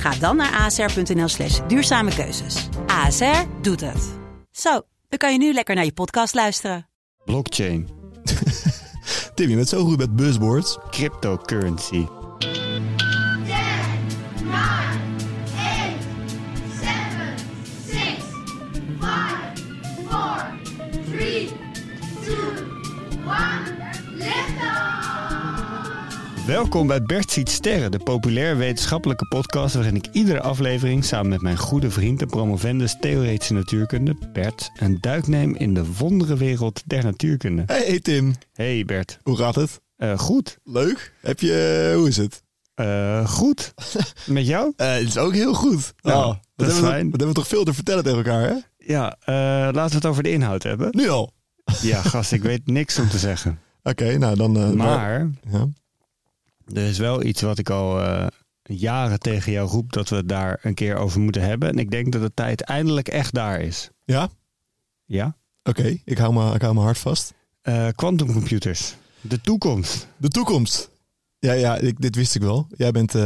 [0.00, 2.68] Ga dan naar asr.nl slash duurzame keuzes.
[2.86, 4.10] ASR doet het.
[4.50, 6.88] Zo, dan kan je nu lekker naar je podcast luisteren.
[7.24, 7.88] Blockchain.
[9.34, 10.78] Tim, je bent zo goed met buzzwords.
[10.90, 12.06] Cryptocurrency.
[26.60, 31.40] Welkom bij Bert ziet sterren, de populair wetenschappelijke podcast waarin ik iedere aflevering samen met
[31.40, 37.04] mijn goede vriend en promovendus theoretische natuurkunde, Bert, een duik neem in de wonderenwereld der
[37.04, 37.62] natuurkunde.
[37.66, 39.80] Hey, Tim, Hey Bert, hoe gaat het?
[39.96, 40.58] Eh, goed.
[40.64, 41.12] Leuk.
[41.20, 42.42] Heb je, hoe is het?
[42.74, 43.74] Eh, goed.
[44.26, 44.72] Met jou?
[44.76, 45.92] Eh, het is ook heel goed.
[46.00, 46.26] Nou, Oh,
[46.56, 47.10] dat is hebben we, fijn.
[47.10, 48.54] wat hebben we toch veel te vertellen tegen elkaar, hè?
[48.76, 49.34] Ja, eh,
[49.74, 50.88] laten we het over de inhoud hebben.
[50.90, 51.32] Nu al.
[51.82, 53.58] Ja, gast, ik weet niks om te zeggen.
[53.82, 54.56] Oké, nou dan...
[54.56, 55.68] eh, Maar Ja.
[56.72, 58.26] Er is wel iets wat ik al eh,
[58.62, 61.68] jaren tegen jou roep dat we het daar een keer over moeten hebben.
[61.68, 63.90] En ik denk dat de tijd eindelijk echt daar is.
[64.04, 64.28] Ja?
[65.04, 65.36] Ja?
[65.62, 67.34] Oké, ik hou me ik hou me hard vast.
[67.62, 68.94] Eh, Quantumcomputers.
[69.20, 70.06] De toekomst.
[70.16, 70.90] De toekomst.
[71.38, 72.66] Ja, ja, ik, dit wist ik wel.
[72.76, 73.22] Jij bent eh,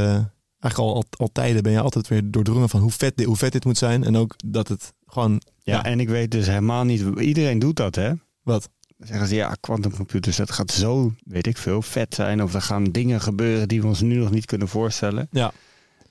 [0.59, 3.37] eigenlijk al, al, al tijden ben je altijd weer doordrongen van hoe vet, dit, hoe
[3.37, 4.05] vet dit moet zijn.
[4.05, 5.41] En ook dat het gewoon...
[5.62, 5.84] Ja, Ja.
[5.84, 7.05] en ik weet dus helemaal niet.
[7.19, 8.12] Iedereen doet dat, hè?
[8.42, 8.69] Wat?
[8.97, 12.42] Dan zeggen ze ja, quantumcomputers, dat gaat zo, weet ik veel, vet zijn.
[12.42, 15.28] Of er gaan dingen gebeuren die we ons nu nog niet kunnen voorstellen.
[15.31, 15.53] Ja.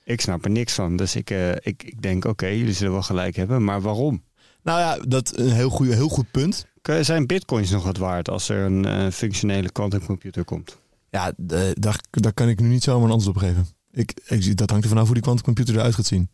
[0.04, 0.96] Ik snap er niks van.
[0.96, 3.64] Dus ik, eh, ik, ik denk, oké, jullie zullen wel gelijk hebben.
[3.64, 4.22] Maar waarom?
[4.62, 6.66] Nou ja, dat is een heel, goeie, heel goed punt.
[7.00, 10.78] Zijn bitcoins nog wat waard als er een eh, functionele quantumcomputer komt?
[11.10, 13.66] Ja, de- daar, daar kan ik nu niet zomaar een antwoord op geven.
[13.92, 16.28] Ik, ik, dat hangt er vanaf hoe die quantumcomputer eruit gaat zien.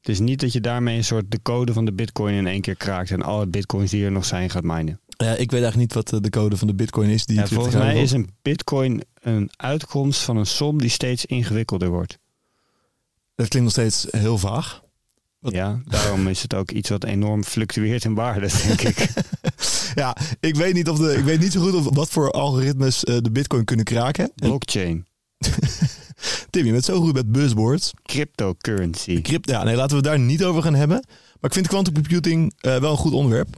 [0.00, 2.60] Het is niet dat je daarmee een soort de code van de bitcoin in één
[2.60, 5.00] keer kraakt en alle bitcoins die er nog zijn gaat minen.
[5.24, 7.26] Ja, ik weet eigenlijk niet wat eh, de code van de bitcoin is.
[7.26, 11.24] Die Ja, 20 volgens mij is een bitcoin een uitkomst van een som die steeds
[11.26, 12.18] ingewikkelder wordt.
[13.34, 14.82] Dat klinkt nog steeds heel vaag.
[15.38, 19.06] Wat- Ja, daarom is het ook iets wat enorm fluctueert in waarde, denk ik.
[19.94, 23.04] Ja, ik weet niet, of de, ik weet niet zo goed of, wat voor algoritmes
[23.04, 24.24] eh, de bitcoin kunnen kraken.
[24.24, 25.06] En, Blockchain,
[26.50, 27.92] Tim, je bent zo goed met buzzwords.
[28.02, 29.22] cryptocurrency.
[29.22, 31.04] Crypto, ja, nee, laten we het daar niet over gaan hebben.
[31.40, 33.56] Maar ik vind quantum computing eh, wel een goed onderwerp.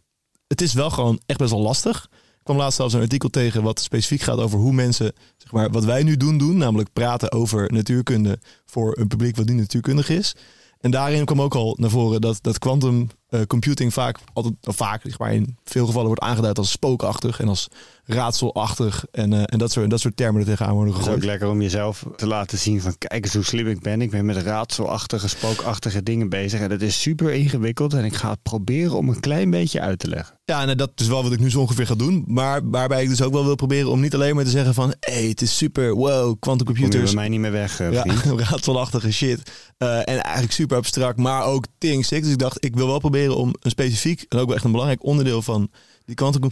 [0.50, 2.08] Het is wel gewoon echt best wel lastig.
[2.12, 5.70] Ik kwam laatst zelfs een artikel tegen wat specifiek gaat over hoe mensen, zeg maar,
[5.70, 6.56] wat wij nu doen, doen.
[6.56, 10.36] Namelijk praten over natuurkunde voor een publiek wat niet natuurkundig is.
[10.80, 14.76] En daarin kwam ook al naar voren dat, dat quantum eh, computing vaak, altijd, of
[14.76, 17.68] vaak, zeg maar, in veel gevallen wordt aangeduid als spookachtig en als
[18.12, 19.04] raadselachtig.
[19.10, 21.30] En, eh, en dat, soort, dat soort termen er tegenaan worden Het is ook gegooid.
[21.30, 24.00] lekker om jezelf te laten zien van kijk eens hoe slim ik ben.
[24.00, 26.60] Ik ben met raadselachtige, spookachtige dingen bezig.
[26.60, 29.98] En dat is super ingewikkeld en ik ga het proberen om een klein beetje uit
[29.98, 30.38] te leggen.
[30.44, 32.24] Ja, en dat is wel wat ik nu zo ongeveer ga doen.
[32.26, 34.94] Maar waarbij ik dus ook wel wil proberen om niet alleen maar te zeggen van...
[35.00, 37.12] hey, het is super, wow, quantum Kom je computers.
[37.12, 38.04] bij mij niet meer weg, eh, Ja,
[38.50, 39.50] raadselachtige shit.
[39.76, 42.08] Eh, en eigenlijk super abstract, maar ook things.
[42.08, 44.24] Dus ik dacht, ik wil wel proberen om een specifiek...
[44.28, 45.70] en ook wel echt een belangrijk onderdeel van
[46.04, 46.42] die quantum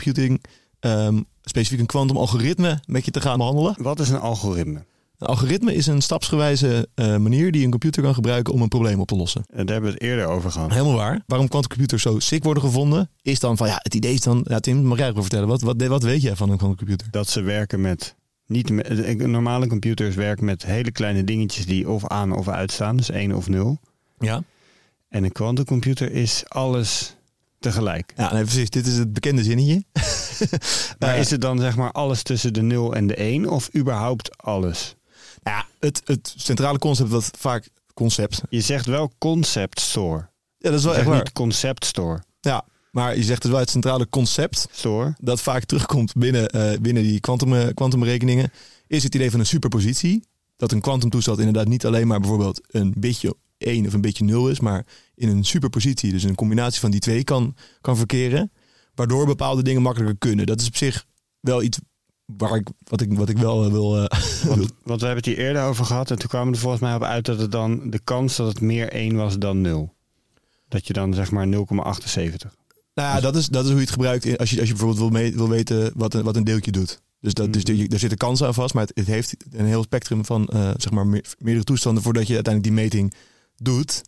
[0.81, 3.75] ehm, specifiek een quantum algoritme met je te gaan behandelen.
[3.79, 4.85] Wat is een algoritme?
[5.19, 9.01] Een algoritme is een stapsgewijze eh, manier die een computer kan gebruiken om een probleem
[9.01, 9.45] op te lossen.
[9.49, 10.71] Eh, Daar hebben we het eerder over gehad.
[10.71, 11.23] Helemaal waar.
[11.27, 14.45] Waarom quantumcomputers zo sick worden gevonden, is dan van ja, het idee is dan.
[14.49, 15.49] Ja, Tim, mag jij even vertellen?
[15.49, 17.09] Wat, wat, wat weet jij van een quantumcomputer?
[17.11, 18.17] dat ze werken met
[18.47, 22.97] niet met, eh, normale computers werken met hele kleine dingetjes die of aan of uitstaan,
[22.97, 23.79] dus 1 of 0.
[24.19, 24.43] Ja.
[25.09, 27.17] En een quantumcomputer is alles
[27.59, 28.13] tegelijk.
[28.17, 28.71] Ja, nee, precies.
[28.71, 29.85] Dit is het bekende zinnetje.
[30.99, 33.75] Maar Eh, is het dan zeg maar alles tussen de 0 en de 1 of
[33.77, 34.97] überhaupt alles?
[35.43, 38.43] Nou ja, het, het centrale concept wat vaak concept.
[38.49, 40.29] Je zegt wel concept store.
[40.59, 41.17] Ja, dat is wel echt waar.
[41.17, 42.23] niet concept store.
[42.41, 45.15] Ja, maar je zegt dus wel het centrale concept Store.
[45.21, 48.53] dat vaak terugkomt binnen, eh, binnen die eh, kwantumberekeningen,
[48.87, 50.25] is het idee van een superpositie.
[50.57, 54.49] Dat een kwantumtoestand inderdaad niet alleen maar bijvoorbeeld een bitje 1 of een bitje 0
[54.49, 54.87] is, maar
[55.19, 58.53] in een superpositie, dus een combinatie van die twee kan, kan verkeren.
[58.95, 60.47] Waardoor bepaalde dingen makkelijker kunnen.
[60.47, 61.07] Dat is op zich
[61.41, 61.79] wel iets
[62.25, 63.97] waar ik, wat, ik, wat ik wel eh, wil.
[64.09, 64.19] eh,
[64.49, 66.95] Want, want we hebben het hier eerder over gehad en toen kwamen er volgens mij
[66.95, 69.95] op uit dat het dan de kans dat het meer 1 was dan 0.
[70.69, 71.53] Dat je dan zeg maar 0,78.
[72.95, 74.99] Nou ja, dat is, dat is hoe je het gebruikt als je, als je bijvoorbeeld
[74.99, 77.01] wil, mee, wil weten wat een, wat een deeltje doet.
[77.21, 77.75] Dus, dat, dus Mhm.
[77.77, 80.71] je- er zitten kansen aan vast, maar het, het heeft een heel spectrum van eh,
[80.77, 83.15] zeg maar me- meerdere toestanden voordat je uiteindelijk die meting
[83.57, 84.03] doet.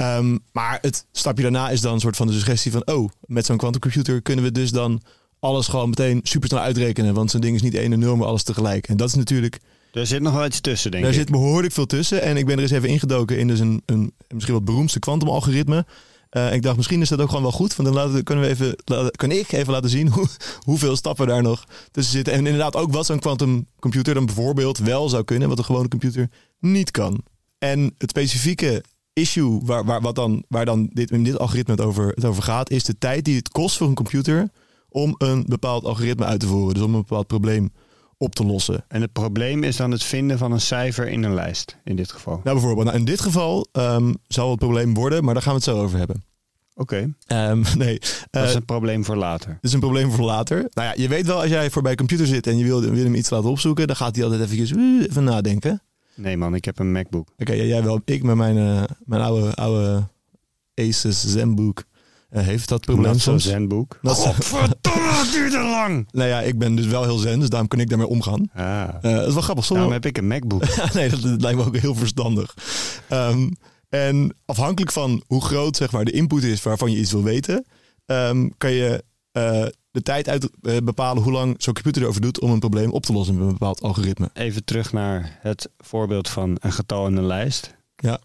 [0.00, 2.86] Ehm, maar het stapje daarna is dan een soort van de suggestie van...
[2.86, 5.00] oh, met zo'n quantumcomputer kunnen we dus dan
[5.40, 7.14] alles gewoon meteen supersnel uitrekenen.
[7.14, 8.88] Want zo'n ding is niet 1 en 0, maar alles tegelijk.
[8.88, 9.58] En dat is natuurlijk...
[9.92, 11.18] Er zit nog wel iets tussen, denk Daar ik.
[11.18, 12.22] zit behoorlijk veel tussen.
[12.22, 15.86] En ik ben er eens even ingedoken in dus een, een misschien wat beroemdste kwantumalgoritme.
[16.30, 17.76] Eh ik dacht, misschien is dat ook gewoon wel goed.
[17.76, 20.26] Want dan laten, we- kunnen, we even, laten- kan ik even laten zien hoe,
[20.60, 22.32] hoeveel stappen daar nog tussen zitten.
[22.32, 25.48] En inderdaad ook wat zo'n quantumcomputer dan bijvoorbeeld wel zou kunnen.
[25.48, 26.30] Wat een gewone computer
[26.60, 27.22] niet kan.
[27.58, 31.82] En het specifieke issue waar, waar, wat dan, waar dan dit, in dit algoritme het
[31.82, 32.70] over, het over gaat...
[32.70, 34.50] is de tijd die het kost voor een computer
[34.88, 36.74] om een bepaald algoritme uit te voeren.
[36.74, 37.72] Dus om een bepaald probleem
[38.16, 38.84] op te lossen.
[38.88, 42.12] En het probleem is dan het vinden van een cijfer in een lijst, in dit
[42.12, 42.40] geval.
[42.44, 45.58] Nou, bijvoorbeeld, nou, in dit geval ehm, zal het probleem worden, maar daar gaan we
[45.58, 46.24] het zo over hebben.
[46.74, 47.98] Oké, Ehm, nee,
[48.30, 49.48] dat eh, is een probleem voor later.
[49.48, 50.56] dit is een probleem voor later.
[50.72, 53.04] Nou ja, je weet wel, als jij voorbij een computer zit en je wil, wil
[53.04, 55.82] hem iets laten opzoeken, dan gaat hij altijd eventjes eh, even nadenken.
[56.20, 57.28] Nee man, ik heb een MacBook.
[57.38, 58.00] Oké, ja, jij wel.
[58.04, 60.08] Ik met mijn, eh, mijn oude, oude
[60.74, 61.84] Asus Zenbook
[62.28, 63.42] eh, heeft dat probleem Not so soms.
[63.42, 63.50] so-
[64.32, 66.06] Godverdomme, dat lang!
[66.12, 68.50] Nou ja, ik ben dus wel heel zen, dus daarom kan ik daarmee omgaan.
[68.54, 69.64] Ah, Eh, dat is wel grappig.
[69.64, 70.64] Soms, daarom heb ik een MacBook.
[70.94, 72.54] nee, dat, dat lijkt me ook heel verstandig.
[73.08, 73.48] Ehm,
[73.88, 77.64] en afhankelijk van hoe groot zeg maar, de input is waarvan je iets wil weten,
[78.06, 82.40] ehm, kan je eh, de tijd uit eh, bepalen hoe lang zo'n computer erover doet
[82.40, 84.30] om een probleem op te lossen met een bepaald algoritme.
[84.32, 87.76] Even terug naar het voorbeeld van een getal in een lijst.
[87.96, 88.18] Ja.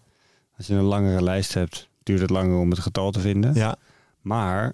[0.56, 3.54] Als je een langere lijst hebt, duurt het langer om het getal te vinden.
[3.54, 3.76] Ja,
[4.20, 4.72] Maar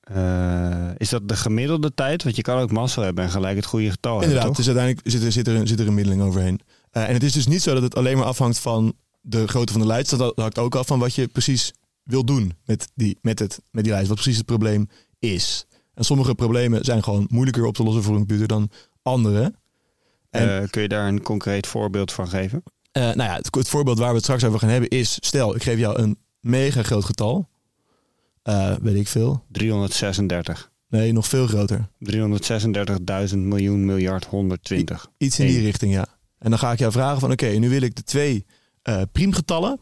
[0.00, 2.22] eh, is dat de gemiddelde tijd?
[2.22, 4.36] Want je kan ook mazzel hebben en gelijk het goede getal inderdaad.
[4.36, 6.60] hebben, Dus uiteindelijk zit er, zit, er een, zit er een middeling overheen.
[6.90, 9.82] En het is dus niet zo dat het alleen maar afhangt van de grootte van
[9.82, 10.18] de lijst.
[10.18, 11.72] Dat hangt ook af van wat je precies
[12.02, 14.08] wil doen met die, met het, met die lijst.
[14.08, 14.88] Wat precies het probleem
[15.20, 15.66] is.
[15.94, 18.70] En sommige problemen zijn gewoon moeilijker op te lossen voor een computer dan
[19.02, 19.54] andere.
[20.30, 22.62] En- Eh, kun je daar een concreet voorbeeld van geven?
[22.92, 25.16] Eh, nou ja, het, het voorbeeld waar we het straks over gaan hebben is...
[25.20, 27.48] stel, ik geef jou een mega groot getal.
[28.42, 29.44] Eh, weet ik veel.
[29.48, 30.70] 336.
[30.88, 31.88] Nee, nog veel groter.
[31.98, 35.06] 336.000 miljoen miljard 120.
[35.18, 36.06] Iets in die richting, ja.
[36.38, 37.30] En dan ga ik jou vragen van...
[37.32, 38.46] oké, nu wil ik de twee
[39.12, 39.80] priemgetallen...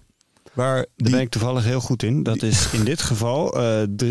[0.58, 1.10] waar Daar die...
[1.10, 2.22] ben ik toevallig heel goed in.
[2.22, 4.06] Dat is in dit geval eh 3.486.152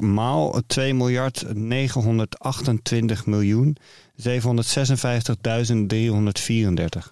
[0.00, 3.76] maal 2 miljard 928 miljoen
[4.22, 4.26] 756.334.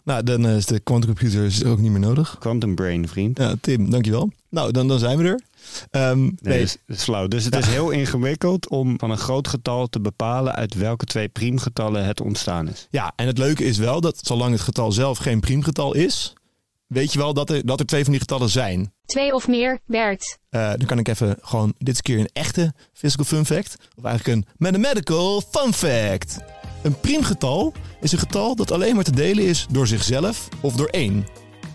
[0.04, 2.36] Nou, dan eh, is de quantumcomputer ook niet meer nodig.
[2.38, 3.38] Quantum brain, vriend.
[3.38, 4.32] Ja, Tim, dankjewel.
[4.50, 5.40] Nou, dan, dan zijn we er.
[5.90, 7.28] Ehm, Nee, nee, Dat, is, dat is flauw.
[7.28, 11.28] Dus het is heel ingewikkeld om van een groot getal te bepalen uit welke twee
[11.28, 12.86] priemgetallen het ontstaan is.
[12.90, 16.32] Ja, en het leuke is wel dat zolang het getal zelf geen priemgetal is...
[16.86, 18.92] weet je wel dat er, dat er twee van die getallen zijn.
[19.06, 20.38] Twee of meer, Bert.
[20.50, 23.76] Eh, dan kan ik even gewoon dit keer een echte physical fun fact.
[23.96, 26.36] Of eigenlijk een mathematical fun fact.
[26.82, 30.88] Een priemgetal is een getal dat alleen maar te delen is door zichzelf of door
[30.88, 31.26] 1.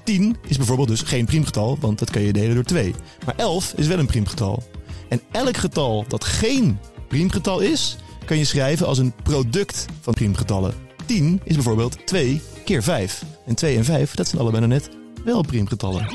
[0.04, 2.96] 10 is bijvoorbeeld dus geen priemgetal, want dat kan je delen door 2.
[3.26, 4.64] Maar 11 is wel een priemgetal.
[5.10, 10.74] En elk getal dat geen priemgetal is, kan je schrijven als een product van priemgetallen.
[11.06, 13.24] 10 is bijvoorbeeld 2 keer 5.
[13.46, 14.90] En 2 en 5, dat zijn allebei net
[15.24, 16.08] wel priemgetallen.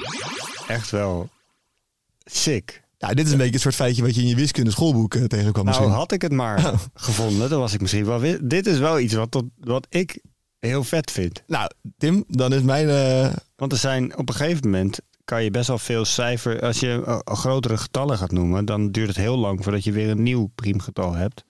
[0.68, 1.28] Echt wel
[2.24, 2.82] sick.
[2.98, 5.24] Ja, dit is een beetje het soort feitje wat je in je wiskunde schoolboek eh,
[5.24, 5.98] tegenkwam Nou, misschien.
[5.98, 8.38] had ik het maar gevonden, dan was ik misschien wel.
[8.42, 10.20] Dit is wel iets wat, tot, wat ik
[10.58, 11.42] heel vet vind.
[11.46, 12.88] Nou, Tim, dan is mijn...
[12.88, 16.60] eh, Want er zijn op een gegeven moment kan je best wel veel cijfer.
[16.62, 20.10] Als je eh, grotere getallen gaat noemen, dan duurt het heel lang voordat je weer
[20.10, 21.44] een nieuw priemgetal hebt.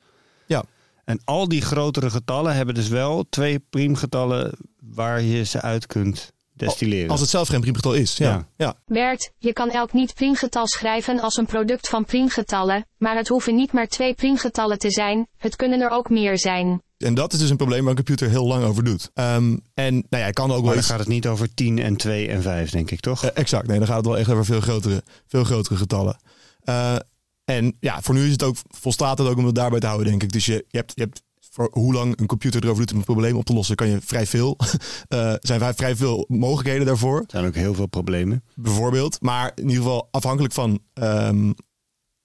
[0.46, 0.64] Ja.
[1.04, 6.32] En al die grotere getallen hebben dus wel twee priemgetallen waar je ze uit kunt
[6.54, 7.10] destilleren.
[7.10, 8.16] als het zelf geen priemgetal is.
[8.16, 8.30] Ja.
[8.30, 8.48] Ja.
[8.56, 8.74] ja.
[8.86, 13.72] Bert, je kan elk niet-priemgetal schrijven als een product van priemgetallen, maar het hoeven niet
[13.72, 16.82] maar twee priemgetallen te zijn, het kunnen er ook meer zijn.
[16.98, 19.10] En dat is dus een probleem waar een computer heel lang over doet.
[19.14, 21.78] Ehm, en nou ja, ik kan ook maar wel dan gaat het niet over 10
[21.78, 23.24] en 2 en 5, denk ik toch?
[23.24, 26.16] Eh, exact, nee, dan gaat het wel echt over veel grotere, veel grotere getallen.
[26.60, 26.96] Eh,
[27.44, 30.08] en ja, voor nu is het ook, volstaat het ook om het daarbij te houden,
[30.08, 30.32] denk ik.
[30.32, 31.22] Dus je, je, hebt, je hebt
[31.54, 34.00] voor hoe lang een computer erover doet om een probleem op te lossen, kan je
[34.00, 34.56] vrij veel.
[35.08, 37.18] eh zijn vrij, vrij veel mogelijkheden daarvoor.
[37.18, 38.44] Er zijn ook heel veel problemen.
[38.54, 39.20] bijvoorbeeld.
[39.20, 41.52] Maar in ieder geval afhankelijk van ehm,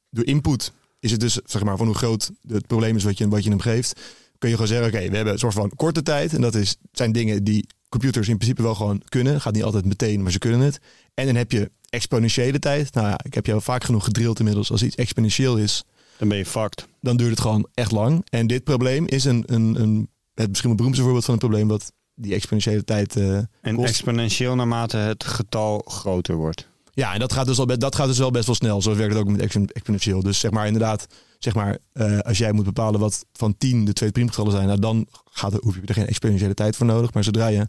[0.10, 3.28] de input is het dus zeg maar van hoe groot het probleem is wat je,
[3.28, 4.00] wat je hem geeft.
[4.38, 6.34] Kun je gewoon zeggen, oké, we hebben een soort van korte tijd.
[6.34, 9.42] En dat is, zijn dingen die computers in principe wel gewoon kunnen.
[9.42, 10.80] Gaat niet altijd meteen, maar ze kunnen het.
[11.14, 12.94] En dan heb je exponentiële tijd.
[12.94, 14.72] Nou ja, ik heb jou vaak genoeg gedrild inmiddels.
[14.72, 15.84] Als iets exponentieel is,
[16.20, 16.88] Dan ben je fucked.
[17.02, 18.26] dan duurt het gewoon echt lang.
[18.30, 21.92] En dit probleem is een, een, een, het misschien beroemdste voorbeeld van een probleem wat
[22.16, 23.90] die exponentiële tijd eh, En kost.
[23.90, 26.68] exponentieel naarmate het getal groter wordt.
[26.94, 28.82] Ja, en dat gaat, dus al, dat gaat dus wel best wel snel.
[28.82, 30.22] Zo werkt het ook met expo- exponentieel.
[30.24, 31.08] Dus zeg maar inderdaad,
[31.38, 34.80] zeg maar, eh, als jij moet bepalen wat van 10 de twee priemgetallen zijn, nou,
[34.80, 37.14] dan gaat er, hoef je er geen exponentiële tijd voor nodig.
[37.14, 37.68] Maar zodra je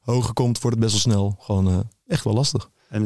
[0.00, 2.70] hoger komt, wordt het best wel snel gewoon eh, echt wel lastig.
[2.88, 3.02] En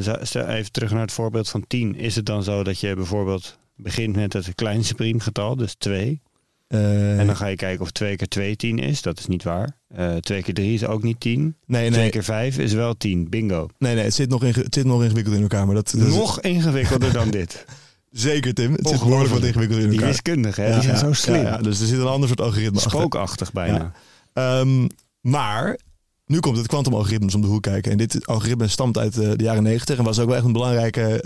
[0.49, 1.95] even terug naar het voorbeeld van 10.
[1.95, 6.21] Is het dan zo dat je bijvoorbeeld begint met het kleinste priemgetal, dus 2.
[6.69, 9.03] Eh, En dan ga je kijken of 2 keer 2 10 is.
[9.03, 9.77] Dat is niet waar.
[9.89, 11.57] Eh 2 keer 3 is ook niet 10.
[11.67, 13.29] nee, 2 nee, keer 5 is wel 10.
[13.29, 13.69] Bingo.
[13.79, 15.67] nee, nee het, zit nog het zit nog ingewikkeld in elkaar.
[15.67, 17.65] Maar dat, dat is- Nog ingewikkelder dan dit.
[18.11, 18.73] zeker, Tim.
[18.73, 20.09] Het zit behoorlijk wat ingewikkeld in Die elkaar.
[20.13, 21.43] wiskundigen, hè, Ja, die zijn ja, zo slim.
[21.43, 22.91] ja, dus er zit een ander soort algoritme achter.
[22.91, 23.93] Spookachtig bijna.
[24.33, 24.87] Ehm,
[25.21, 25.79] maar
[26.27, 27.93] nu komt het kwantumalgoritmes om de hoek kijken.
[27.93, 30.53] En dit algoritme stamt uit eh, de jaren negentig en was ook wel echt een
[30.53, 31.23] belangrijke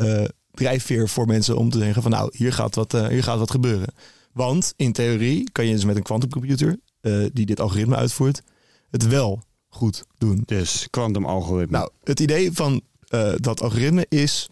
[0.56, 3.50] drijfveer voor mensen om te zeggen van nou, hier gaat wat, eh, hier gaat wat
[3.50, 3.94] gebeuren.
[4.32, 8.42] Want in theorie kan je dus met een kwantumcomputer eh, die dit algoritme uitvoert,
[8.90, 10.42] het wel goed doen.
[10.44, 11.78] Dus kwantumalgoritme.
[11.78, 14.48] Nou, het idee van eh, dat algoritme is.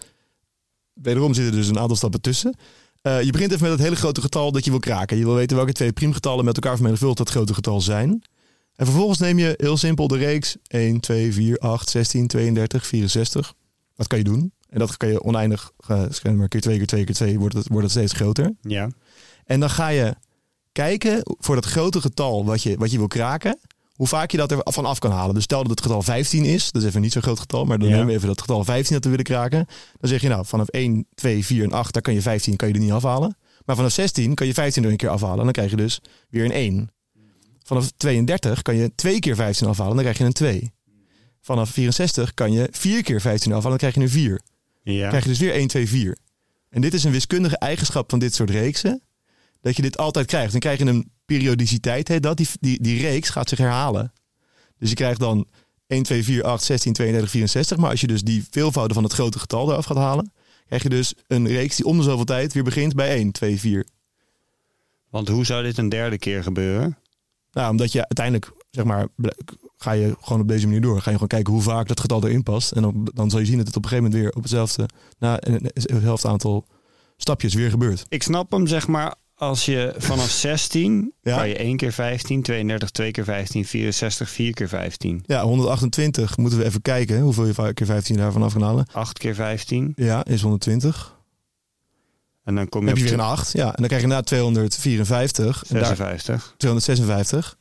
[0.92, 2.56] Wederom zitten dus een aantal stappen tussen.
[3.02, 5.16] Je begint even met het hele grote getal dat je wil kraken.
[5.16, 8.22] Je wil weten welke twee priemgetallen met elkaar vermenigvuldigd dat grote getal zijn.
[8.74, 13.54] En vervolgens neem je heel simpel de reeks 1, 2, 4, 8, 16, 32, 64.
[13.96, 14.52] Dat kan je doen.
[14.74, 17.68] En dat kan je oneindig, uh, maar keer 2 keer 2 keer 2 wordt het,
[17.68, 18.52] wordt het steeds groter.
[18.60, 18.88] ja.
[19.44, 20.14] En dan ga je
[20.72, 23.58] kijken voor dat grote getal wat je, wat je wil kraken,
[23.94, 25.34] hoe vaak je dat er van af kan halen.
[25.34, 27.78] Dus stel dat het getal 15 is, dat is even niet zo'n groot getal, maar
[27.78, 27.94] dan Ja.
[27.94, 29.66] nemen we even dat getal 15 dat we willen kraken.
[30.00, 32.68] Dan zeg je nou, vanaf 1, 2, 4 en 8, daar kan je 15 kan
[32.68, 33.36] je er niet afhalen.
[33.64, 36.44] Maar vanaf 16 kan je 15 er een keer afhalen, dan krijg je dus weer
[36.44, 36.90] een 1.
[37.62, 40.72] Vanaf 32 kan je twee keer 15 afhalen, dan krijg je een 2.
[41.40, 44.40] Vanaf 64 kan je vier keer 15 afhalen, dan krijg je een 4
[44.92, 45.08] Ja.
[45.08, 46.16] krijg je dus weer 1, 2, 4.
[46.68, 49.02] En dit is een wiskundige eigenschap van dit soort reeksen.
[49.60, 50.50] Dat je dit altijd krijgt.
[50.50, 52.36] Dan krijg je een periodiciteit, heet dat.
[52.36, 54.12] Die, die, die reeks gaat zich herhalen.
[54.78, 55.46] Dus je krijgt dan
[55.86, 57.76] 1, 2, 4, 8, 16, 32, 64.
[57.76, 60.32] Maar als je dus die veelvouden van het grote getal eraf gaat halen...
[60.66, 63.60] krijg je dus een reeks die om de zoveel tijd weer begint bij 1, 2,
[63.60, 63.86] 4.
[65.10, 66.98] Want hoe zou dit een derde keer gebeuren?
[67.52, 69.06] Nou, omdat je uiteindelijk, zeg maar,
[69.78, 70.96] ga je gewoon op deze manier door.
[71.00, 72.72] Ga je gewoon kijken hoe vaak dat getal erin past.
[72.72, 74.88] En dan, dan zal je zien dat het op een gegeven moment weer op hetzelfde,
[75.18, 76.66] na een- hetzelfde aantal
[77.16, 78.06] stapjes weer gebeurt.
[78.08, 81.36] Ik snap hem, zeg maar, als je vanaf 16 Ja.
[81.36, 86.36] kan je 1 keer 15, 32, 2 keer 15, 64, 4 keer 15, Ja, 128
[86.36, 88.86] moeten we even kijken hoeveel je keer 15 daarvan af kan halen.
[88.92, 89.92] 8 keer 15.
[89.96, 91.12] Ja, is 120.
[92.44, 93.52] En dan kom Dan je heb je op weer een 8.
[93.52, 95.64] Ja, en dan krijg je na 254.
[95.68, 96.54] En daar, 56.
[96.56, 97.56] 256.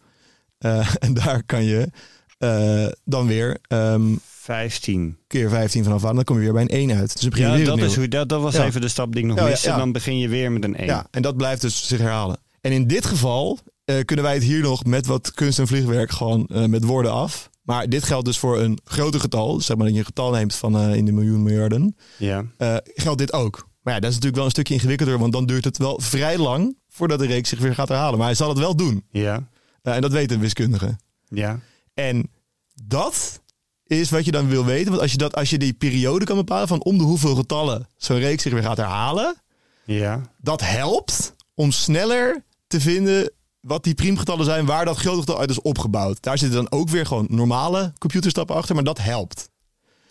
[0.64, 1.90] Eh, en daar kan je
[2.38, 5.18] eh, dan weer ehm, 15.
[5.28, 6.16] keer 15 vanaf halen.
[6.16, 7.14] Dan kom je weer bij een 1 uit.
[7.22, 7.90] Dus begin je Ja, weer dat, opnieuw.
[7.90, 8.66] is hoe, dat, dat was Ja.
[8.66, 9.68] even de stap die ik nog Ja, miste.
[9.70, 9.78] ja.
[9.78, 10.86] Dan begin je weer met een 1.
[10.86, 12.38] Ja, en dat blijft dus zich herhalen.
[12.62, 16.12] En in dit geval eh, kunnen wij het hier nog met wat kunst en vliegwerk
[16.12, 17.50] gewoon met woorden af.
[17.62, 19.62] Maar dit geldt dus voor een groter getal.
[19.62, 21.96] Zeg maar dat je een getal neemt van in de miljoen miljarden.
[22.18, 22.46] Ja.
[22.84, 23.68] geldt dit ook.
[23.82, 26.38] Maar ja, dat is natuurlijk wel een stukje ingewikkelder, want dan duurt het wel vrij
[26.38, 28.18] lang voordat de reeks zich weer gaat herhalen.
[28.18, 29.04] Maar hij zal het wel doen.
[29.12, 29.48] Ja.
[29.84, 31.00] Eh, en dat weten wiskundigen.
[31.28, 31.60] Ja.
[31.94, 32.30] En
[32.84, 33.42] dat
[33.86, 34.90] is wat je dan wil weten.
[34.90, 37.88] Want als je, dat, als je die periode kan bepalen van om de hoeveel getallen
[37.98, 39.36] zo'n reeks zich weer gaat herhalen,
[39.86, 40.22] Ja.
[40.38, 45.50] dat helpt om sneller te vinden wat die priemgetallen zijn waar dat grote getal uit
[45.50, 46.22] is opgebouwd.
[46.22, 49.50] Daar zitten dan ook weer gewoon normale computerstappen achter, maar dat helpt.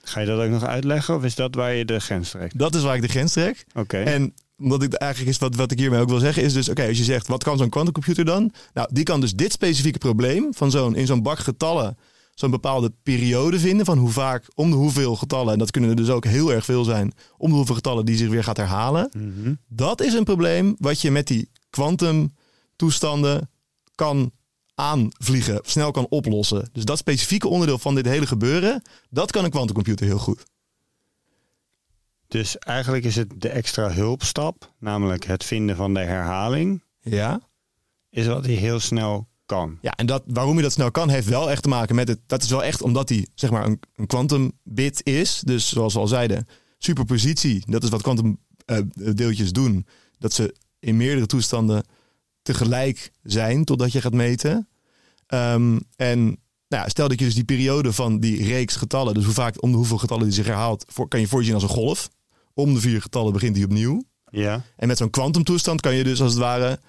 [0.02, 2.58] Ga je dat ook nog uitleggen of is dat waar je de grens trekt?
[2.58, 3.64] Dat is waar ik de grens trek.
[3.74, 3.96] Oké.
[4.02, 6.86] En omdat ik eigenlijk is wat, wat ik hiermee ook wil zeggen, is dus: oké,
[6.86, 8.52] als je zegt wat kan zo'n quantumcomputer dan?
[8.74, 11.96] Nou, die kan dus dit specifieke probleem van zo'n in zo'n bak getallen
[12.34, 15.96] zo'n bepaalde periode vinden van hoe vaak om de hoeveel getallen, en dat kunnen er
[15.96, 19.10] dus ook heel erg veel zijn, om de hoeveel getallen die zich weer gaat herhalen.
[19.12, 19.54] Mhm.
[19.68, 23.50] Dat is een probleem wat je met die kwantumtoestanden
[23.94, 24.32] kan
[24.74, 26.68] aanvliegen, snel kan oplossen.
[26.72, 30.44] Dus dat specifieke onderdeel van dit hele gebeuren, dat kan een kwantumcomputer heel goed.
[32.32, 37.40] Dus eigenlijk is het de extra hulpstap, namelijk het vinden van de herhaling, Ja.
[38.10, 39.78] is wat hij heel snel kan.
[39.80, 42.18] Ja, en dat, waarom je dat snel kan, heeft wel echt te maken met het.
[42.26, 45.40] Dat is wel echt omdat hij zeg maar een, een quantum bit is.
[45.44, 46.46] Dus zoals we al zeiden,
[46.78, 49.86] superpositie, dat is wat quantum eh, deeltjes doen.
[50.18, 51.84] Dat ze in meerdere toestanden
[52.42, 54.68] tegelijk zijn totdat je gaat meten.
[55.26, 56.24] Ehm, en
[56.68, 59.62] nou ja, stel dat je dus die periode van die reeks getallen, dus hoe vaak
[59.62, 62.08] om de hoeveel getallen die zich herhaalt, voor, kan je voorzien als een golf.
[62.54, 64.02] Om de vier getallen begint die opnieuw.
[64.30, 64.62] Ja.
[64.76, 66.80] En met zo'n kwantumtoestand kan je dus als het ware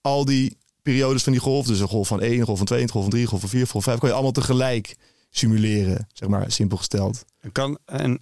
[0.00, 2.82] al die periodes van die golf, dus een golf van 1, een golf van 2,
[2.82, 4.32] een golf van 3, een golf van 4, een golf van 5, kan je allemaal
[4.42, 4.96] tegelijk
[5.30, 7.24] simuleren, zeg maar, simpel gesteld.
[7.52, 8.20] Kan, en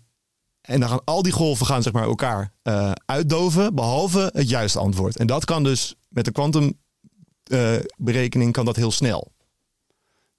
[0.61, 4.79] En dan gaan al die golven gaan, zeg maar, elkaar eh, uitdoven, behalve het juiste
[4.79, 5.17] antwoord.
[5.17, 9.35] En dat kan dus met de kwantumberekening kan dat heel snel.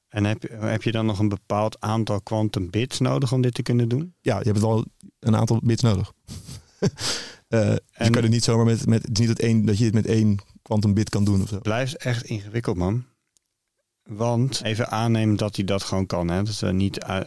[0.07, 3.53] en heb, je- heb je dan nog een bepaald aantal quantum bits nodig om dit
[3.53, 4.13] te kunnen doen?
[4.21, 4.85] Ja, je hebt wel
[5.19, 6.13] een aantal bits nodig.
[7.47, 9.77] Eh, Je En- kan het niet zomaar met, met het is niet dat, één, dat
[9.77, 11.59] je het met één quantum bit kan doen of zo.
[11.59, 13.05] Blijft echt ingewikkeld, man.
[14.03, 16.27] Want even aannemen dat hij dat gewoon kan.
[16.27, 16.37] Hè?
[16.37, 17.19] Dat is, eh, niet, eh,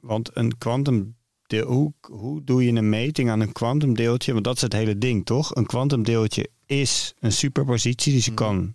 [0.00, 4.32] want een quantum de, hoe, hoe doe je een meting aan een kwantumdeeltje?
[4.32, 5.54] Want dat is het hele ding, toch?
[5.54, 8.40] Een kwantumdeeltje is een superpositie, dus je Mhm.
[8.42, 8.74] kan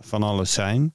[0.00, 0.92] van alles zijn.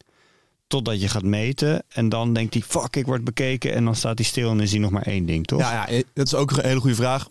[0.67, 3.73] Totdat je gaat meten en dan denkt hij, fuck, ik word bekeken.
[3.73, 5.59] En dan staat hij stil en is hij nog maar één ding, toch?
[5.59, 7.27] Ja, ja, dat is ook een hele goede vraag.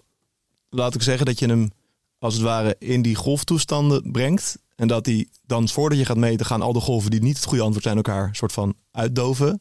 [0.70, 1.70] Laat ik zeggen dat je hem
[2.18, 4.58] als het ware in die golftoestanden brengt.
[4.74, 7.44] En dat die dan voordat je gaat meten, gaan al de golven die niet het
[7.44, 9.60] goede antwoord zijn, elkaar soort van uitdoven.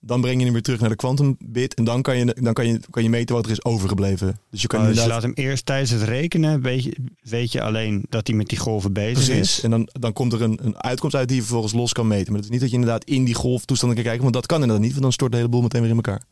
[0.00, 1.74] Dan breng je hem weer terug naar de kwantumbit.
[1.74, 4.40] En dan kan je, dan kan je, kan je meten wat er is overgebleven.
[4.50, 5.22] Dus je kan Oh, dus inderdaad...
[5.22, 8.58] laat hem eerst tijdens het rekenen, weet je, weet je alleen dat hij met die
[8.58, 9.56] golven bezig Precies.
[9.56, 9.60] is.
[9.60, 12.26] En dan, dan komt er een, een uitkomst uit die je vervolgens los kan meten.
[12.26, 14.22] Maar het is niet dat je inderdaad in die golftoestanden kan kijken.
[14.22, 14.92] Want dat kan inderdaad niet.
[14.92, 16.22] Want dan stort de hele boel meteen weer in elkaar.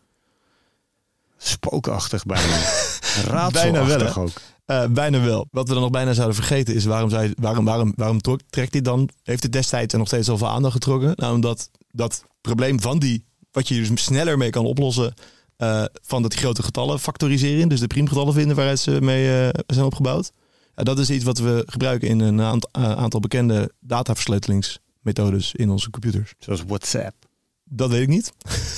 [1.36, 2.56] Spookachtig bijna.
[3.14, 4.20] Raadselachtig Bijna wel, hè?
[4.20, 4.30] ook.
[4.64, 5.46] Eh, bijna wel.
[5.50, 8.72] Wat we dan nog bijna zouden vergeten is waarom, zij, waarom, waarom, waarom trok- trekt
[8.72, 9.08] dit dan?
[9.22, 11.12] Heeft het destijds en nog steeds zoveel aandacht getrokken?
[11.16, 15.14] Nou, omdat dat probleem van die, wat je dus sneller mee kan oplossen,
[15.56, 19.48] eh, van dat die grote getallen factoriseren, dus de priemgetallen vinden waaruit ze mee eh,
[19.66, 20.30] zijn opgebouwd.
[20.74, 25.90] Ja, dat is iets wat we gebruiken in een aant- aantal bekende dataversleutelingsmethodes in onze
[25.90, 26.34] computers.
[26.38, 27.14] Zoals WhatsApp.
[27.64, 28.32] Dat weet ik niet.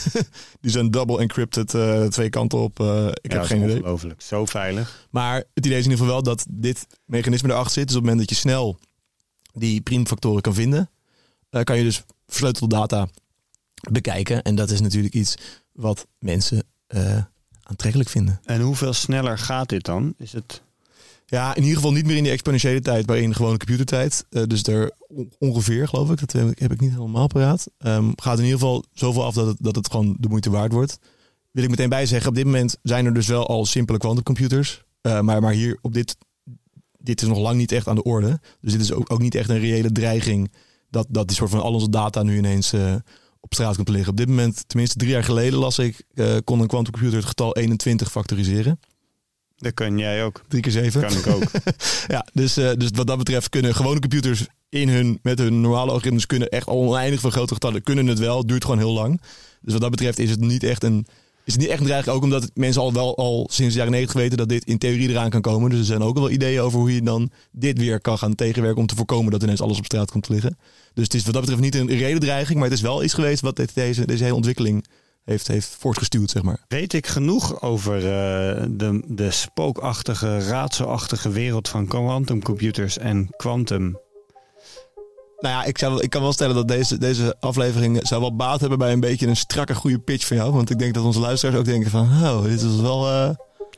[0.60, 2.80] die zijn double encrypted, eh, twee kanten op.
[2.80, 3.76] eh, ik heb geen idee.
[3.76, 4.22] Ongelooflijk.
[4.22, 5.06] Zo veilig.
[5.10, 7.86] Maar het idee is in ieder geval wel dat dit mechanisme erachter zit.
[7.86, 8.78] Dus op het moment dat je snel
[9.52, 10.90] die priemfactoren kan vinden,
[11.50, 13.08] eh, kan je dus versleutelde data
[13.90, 14.42] bekijken.
[14.42, 15.34] En dat is natuurlijk iets
[15.72, 16.62] wat mensen
[17.62, 18.40] aantrekkelijk vinden.
[18.44, 20.14] En hoeveel sneller gaat dit dan?
[20.18, 20.62] Is het...
[21.28, 24.26] Ja, in ieder geval niet meer in die exponentiële tijd, maar in gewone computertijd.
[24.30, 27.66] Eh, dus er on- ongeveer, geloof ik, dat heb ik, niet helemaal paraat.
[27.78, 30.72] Ehm, gaat in ieder geval zoveel af dat het, dat het gewoon de moeite waard
[30.72, 30.98] wordt.
[31.50, 34.84] Wil ik meteen bij zeggen, op dit moment zijn er dus wel al simpele quantumcomputers.
[35.00, 36.16] Eh, maar, maar hier op dit,
[36.98, 38.40] dit is nog lang niet echt aan de orde.
[38.60, 40.52] Dus dit is ook, ook niet echt een reële dreiging
[40.90, 42.94] dat, dat die soort van al onze data nu ineens eh,
[43.40, 44.10] op straat komt liggen.
[44.10, 46.02] Op dit moment, tenminste drie jaar geleden las ik,
[46.44, 48.80] kon een quantumcomputer het getal 21 factoriseren.
[49.56, 50.42] Dat kan jij ook.
[50.48, 51.00] Drie keer zeven.
[51.00, 51.42] Kan ik ook.
[52.06, 55.90] Ja, dus, eh, dus wat dat betreft kunnen gewone computers in hun, met hun normale
[55.90, 57.82] algoritmes kunnen echt oneindig veel grote getallen.
[57.82, 59.20] Kunnen het wel, het duurt gewoon heel lang.
[59.60, 61.06] Dus wat dat betreft is het niet echt een,
[61.44, 62.16] is het niet echt een dreiging.
[62.16, 65.08] Ook omdat mensen al wel al sinds de jaren 90 weten dat dit in theorie
[65.08, 65.70] eraan kan komen.
[65.70, 68.80] Dus er zijn ook wel ideeën over hoe je dan dit weer kan gaan tegenwerken
[68.80, 70.58] om te voorkomen dat ineens alles op straat komt te liggen.
[70.94, 73.14] Dus het is wat dat betreft niet een reële dreiging, maar het is wel iets
[73.14, 74.86] geweest wat deze, deze hele ontwikkeling
[75.26, 76.58] heeft, heeft voortgestuwd, zeg maar.
[76.68, 83.98] Weet ik genoeg over eh, de, de spookachtige, raadselachtige wereld van quantumcomputers en quantum?
[85.38, 88.60] Nou ja, ik, zou, ik kan wel stellen dat deze, deze aflevering zou wel baat
[88.60, 90.52] hebben bij een beetje een strakke goede pitch van jou.
[90.52, 93.06] Want ik denk dat onze luisteraars ook denken van, oh, dit is wel...
[93.08, 93.30] eh,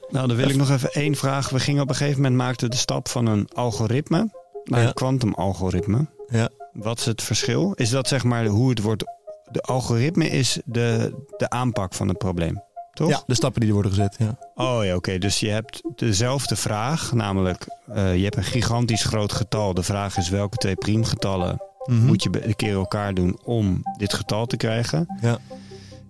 [0.08, 1.48] Nou, dan wil ik nog even één vraag.
[1.50, 4.30] We gingen op een gegeven moment maakten de stap van een algoritme
[4.64, 4.86] naar Ja.
[4.86, 6.06] een kwantumalgoritme.
[6.28, 6.48] ja.
[6.72, 7.72] Wat is het verschil?
[7.74, 9.04] Is dat zeg maar hoe het wordt?
[9.50, 13.08] De algoritme is de, de aanpak van het probleem, toch?
[13.08, 14.38] ja, de stappen die er worden gezet, ja.
[14.54, 15.18] Oh ja, oké.
[15.18, 19.74] Dus je hebt dezelfde vraag, namelijk eh, je hebt een gigantisch groot getal.
[19.74, 22.04] De vraag is welke twee priemgetallen Mhm.
[22.06, 25.16] moet je een keer elkaar doen om dit getal te krijgen.
[25.20, 25.38] Ja.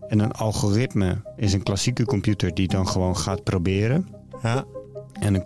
[0.09, 4.09] En een algoritme is een klassieke computer die dan gewoon gaat proberen.
[4.43, 4.65] Ja.
[5.13, 5.45] En een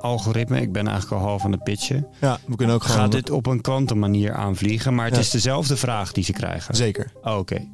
[0.00, 2.98] kwantumalgoritme, ik ben eigenlijk al half aan het pitchen, ja, we kunnen ook gewoon...
[3.00, 4.94] gaat dit op een kwantum manier aanvliegen.
[4.94, 5.20] Maar het Ja.
[5.20, 6.74] is dezelfde vraag die ze krijgen.
[6.74, 7.12] Zeker.
[7.22, 7.68] Oh, oké.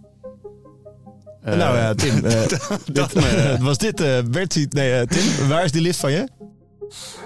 [1.43, 2.41] Eh, nou ja, Tim, eh,
[2.93, 4.67] dit, eh, was dit Bertie...
[4.71, 6.29] Nee, eh, Tim, waar is die lift van je?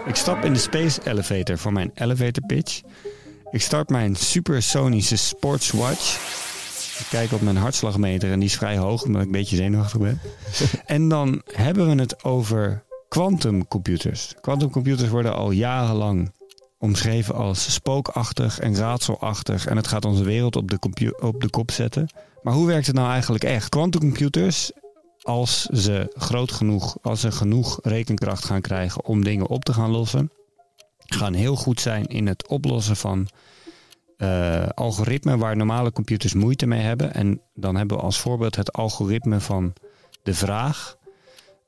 [0.07, 2.81] Ik stap in de Space Elevator voor mijn elevator pitch.
[3.51, 6.19] Ik start mijn supersonische sportswatch.
[6.99, 10.01] Ik kijk op mijn hartslagmeter en die is vrij hoog omdat ik een beetje zenuwachtig
[10.01, 10.21] ben.
[10.87, 14.35] en dan hebben we het over quantumcomputers.
[14.40, 16.33] Quantumcomputers worden al jarenlang
[16.79, 19.66] omschreven als spookachtig en raadselachtig.
[19.66, 22.09] En het gaat onze wereld op de, op de kop zetten.
[22.42, 23.69] Maar hoe werkt het nou eigenlijk echt?
[23.69, 24.73] Quantumcomputers,
[25.23, 29.90] als ze groot genoeg, als ze genoeg rekenkracht gaan krijgen om dingen op te gaan
[29.90, 30.31] lossen,
[30.99, 33.29] gaan heel goed zijn in het oplossen van
[34.16, 37.14] eh, algoritmen waar normale computers moeite mee hebben.
[37.14, 39.73] En dan hebben we als voorbeeld het algoritme van
[40.23, 40.96] de vraag.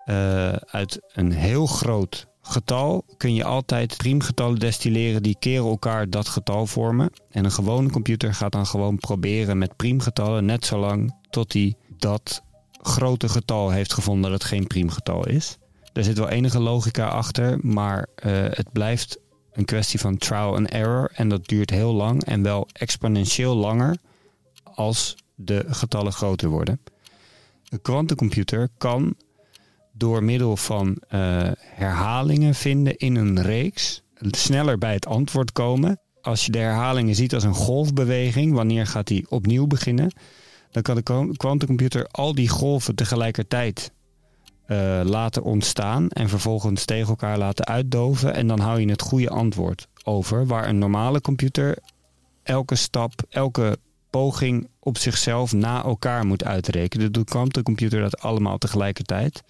[0.09, 6.29] Eh, uit een heel groot getal kun je altijd priemgetallen destilleren die keren elkaar dat
[6.29, 7.11] getal vormen.
[7.31, 11.75] En een gewone computer gaat dan gewoon proberen met priemgetallen net zo lang tot hij
[11.99, 12.43] dat
[12.73, 15.59] grote getal heeft gevonden dat het geen priemgetal is.
[15.93, 19.19] Er zit wel enige logica achter, maar eh, het blijft
[19.53, 21.11] een kwestie van trial and error.
[21.15, 23.97] En dat duurt heel lang en wel exponentieel langer
[24.65, 26.81] als de getallen groter worden.
[27.69, 29.15] Een kwantumcomputer kan
[29.99, 36.01] door middel van eh, herhalingen vinden in een reeks sneller bij het antwoord komen.
[36.21, 40.13] Als je de herhalingen ziet als een golfbeweging, wanneer gaat die opnieuw beginnen,
[40.71, 43.93] dan kan de kwantumcomputer al die golven tegelijkertijd
[44.67, 48.35] eh, laten ontstaan en vervolgens tegen elkaar laten uitdoven.
[48.35, 50.47] En dan hou je het goede antwoord over.
[50.47, 51.79] Waar een normale computer
[52.43, 53.79] elke stap, elke
[54.11, 57.13] poging op zichzelf na elkaar moet uitrekenen.
[57.13, 59.43] Doet kwantumcomputer dat allemaal tegelijkertijd.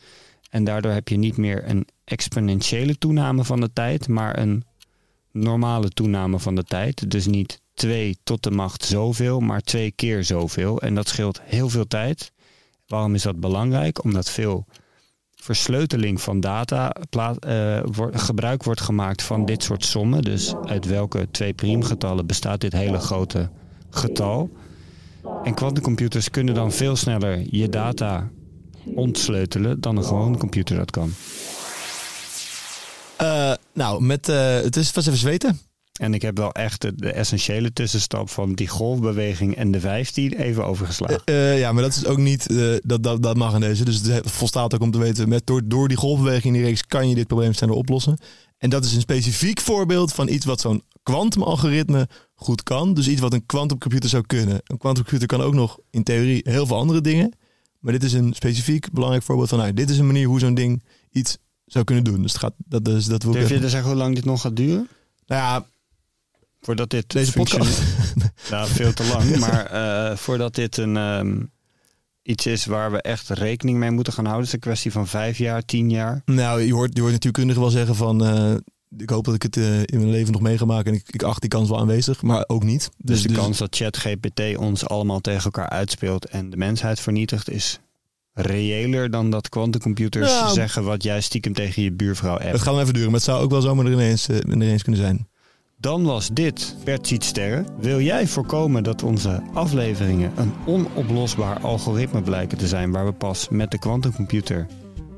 [0.48, 4.64] En daardoor heb je niet meer een exponentiële toename van de tijd, maar een
[5.32, 7.10] normale toename van de tijd.
[7.10, 10.80] Dus niet 2 tot de macht zoveel, maar twee keer zoveel.
[10.80, 12.32] En dat scheelt heel veel tijd.
[12.86, 14.04] Waarom is dat belangrijk?
[14.04, 14.66] Omdat veel
[15.34, 17.80] versleuteling van data eh,
[18.10, 20.22] gebruik wordt gemaakt van dit soort sommen.
[20.22, 23.50] Dus uit welke twee priemgetallen bestaat dit hele grote
[23.90, 24.50] getal.
[25.42, 28.30] En kwantumcomputers kunnen dan veel sneller je data
[28.94, 31.12] ontsleutelen dan een gewone computer dat kan.
[33.16, 35.60] Eh, nou, met, eh, het is was even zweten.
[35.92, 40.32] En ik heb wel echt de, de essentiële tussenstap van die golfbeweging en de 15
[40.32, 41.22] even overgeslagen.
[41.24, 42.48] Eh, ja, maar dat is ook niet,
[42.82, 43.84] dat, dat, dat mag in deze.
[43.84, 46.86] Dus het volstaat ook om te weten, met, door, door die golfbeweging in die reeks
[46.86, 48.18] kan je dit probleem sneller oplossen.
[48.58, 52.94] En dat is een specifiek voorbeeld van iets wat zo'n kwantumalgoritme goed kan.
[52.94, 54.60] Dus iets wat een kwantumcomputer zou kunnen.
[54.64, 57.32] Een kwantumcomputer kan ook nog in theorie heel veel andere dingen.
[57.78, 60.54] Maar dit is een specifiek belangrijk voorbeeld van, nou, dit is een manier hoe zo'n
[60.54, 62.22] ding iets zou kunnen doen.
[62.22, 64.40] Dus het gaat, dat, is, dat wil Durf je te zeggen hoe lang dit nog
[64.40, 64.88] gaat duren?
[65.26, 65.66] Nou ja,
[66.60, 67.82] Voordat dit deze podcast.
[68.50, 69.36] Nou, veel te lang.
[69.38, 71.42] Maar eh, voordat dit een, ehm,
[72.22, 74.46] iets is waar we echt rekening mee moeten gaan houden.
[74.46, 76.22] is het een kwestie van vijf jaar, tien jaar.
[76.24, 78.24] Nou, je hoort, je hoort natuurkundigen wel zeggen van...
[78.24, 78.54] eh,
[78.96, 80.92] ik hoop dat ik het eh, in mijn leven nog mee ga maken.
[80.92, 82.88] En ik, ik acht die kans wel aanwezig, maar ook niet.
[82.96, 87.80] Dus, de kans dat ChatGPT ons allemaal tegen elkaar uitspeelt en de mensheid vernietigt is
[88.32, 90.52] reëler dan dat kwantumcomputers Nou.
[90.52, 92.62] zeggen wat jij stiekem tegen je buurvrouw Het appt.
[92.62, 95.00] gaat wel even duren, maar het zou ook wel zomaar er ineens, eh, ineens kunnen
[95.00, 95.28] zijn.
[95.80, 97.66] Dan was dit Bert ziet sterren.
[97.80, 103.48] Wil jij voorkomen dat onze afleveringen een onoplosbaar algoritme blijken te zijn waar we pas
[103.48, 104.66] met de kwantumcomputer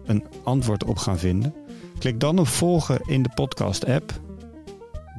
[0.06, 1.54] een antwoord op gaan vinden?
[2.00, 4.12] Klik dan op volgen in de podcast app.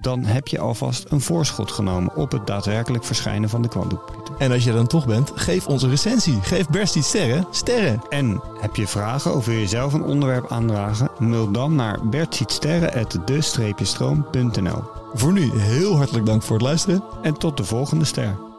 [0.02, 4.36] Dan heb je alvast een voorschot genomen op het daadwerkelijk verschijnen van de kwantumcomputer.
[4.38, 6.42] En als je er dan toch bent, geef ons een recensie.
[6.42, 7.48] Geef Bert die sterren.
[7.52, 8.02] Sterren.
[8.10, 11.12] En heb je vragen of wil je zelf een onderwerp aandragen?
[11.20, 17.04] Mail dan naar bertzietsterren.de-stroom.nl Voor nu heel hartelijk dank voor het luisteren.
[17.22, 18.51] En tot de volgende ster.